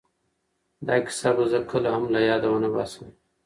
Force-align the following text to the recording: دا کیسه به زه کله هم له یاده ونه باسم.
دا 0.87 0.95
کیسه 1.05 1.29
به 1.37 1.43
زه 1.51 1.59
کله 1.71 1.89
هم 1.95 2.03
له 2.13 2.19
یاده 2.29 2.47
ونه 2.51 2.69
باسم. 2.73 3.05